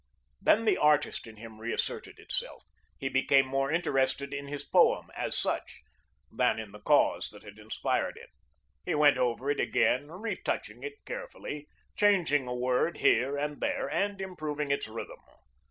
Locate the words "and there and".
13.37-14.19